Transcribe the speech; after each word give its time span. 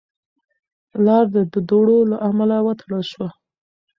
لار 1.05 1.25
د 1.35 1.37
دوړو 1.69 1.99
له 2.11 2.17
امله 2.29 2.57
وتړل 2.67 3.03
شوه. 3.11 3.29